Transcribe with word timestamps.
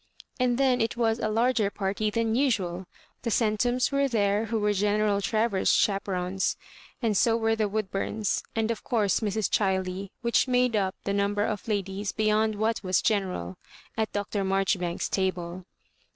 And 0.39 0.57
then 0.57 0.81
it 0.81 0.97
was 0.97 1.19
a 1.19 1.29
larger 1.29 1.69
party 1.69 2.09
than 2.09 2.33
usual. 2.33 2.87
The 3.21 3.29
Centums 3.29 3.91
were 3.91 4.07
there, 4.07 4.45
who 4.45 4.59
were 4.59 4.73
General 4.73 5.21
Travers's 5.21 5.75
chaperons, 5.75 6.57
and 7.03 7.15
so 7.15 7.37
were 7.37 7.55
the 7.55 7.69
Woodbums, 7.69 8.41
and 8.55 8.71
of 8.71 8.83
course 8.83 9.19
Mrs. 9.19 9.47
Chiley, 9.47 10.09
which 10.21 10.47
made 10.47 10.75
up 10.75 10.95
the 11.03 11.13
number 11.13 11.43
of 11.43 11.67
ladies 11.67 12.13
beyond 12.13 12.55
what 12.55 12.81
was 12.83 13.03
general 13.03 13.59
at 13.95 14.11
Dr. 14.11 14.43
Marjoribanks's 14.43 15.07
table. 15.07 15.65